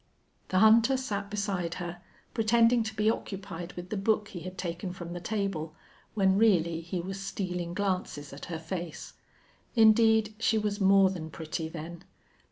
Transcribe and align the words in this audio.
The 0.49 0.57
hunter 0.57 0.97
sat 0.97 1.29
beside 1.29 1.75
her 1.75 2.01
pretending 2.33 2.81
to 2.81 2.95
be 2.95 3.07
occupied 3.07 3.73
with 3.73 3.91
the 3.91 3.97
book 3.97 4.29
he 4.29 4.39
had 4.39 4.57
taken 4.57 4.93
from 4.93 5.13
the 5.13 5.19
table 5.19 5.75
when 6.15 6.39
really 6.39 6.81
he 6.81 6.99
was 6.99 7.19
stealing 7.21 7.75
glances 7.75 8.33
at 8.33 8.45
her 8.45 8.57
face. 8.57 9.13
Indeed, 9.75 10.33
she 10.39 10.57
was 10.57 10.81
more 10.81 11.11
than 11.11 11.29
pretty 11.29 11.69
then. 11.69 12.03